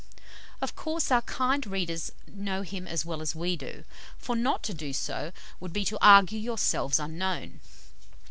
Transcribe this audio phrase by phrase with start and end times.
[0.61, 3.83] Of course our kind readers know him as well as we do,
[4.17, 7.59] for not to do so "would be to argue yourselves unknown."